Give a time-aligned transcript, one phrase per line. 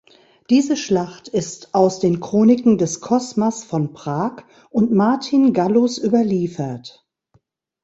[0.49, 7.05] Diese Schlacht ist aus den Chroniken des Cosmas von Prag und Martin Gallus überliefert.